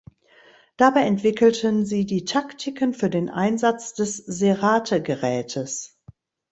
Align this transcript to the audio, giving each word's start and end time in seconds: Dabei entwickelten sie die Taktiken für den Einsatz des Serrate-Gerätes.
Dabei 0.77 1.01
entwickelten 1.01 1.85
sie 1.85 2.07
die 2.07 2.25
Taktiken 2.25 2.95
für 2.95 3.11
den 3.11 3.29
Einsatz 3.29 3.93
des 3.93 4.17
Serrate-Gerätes. 4.17 5.99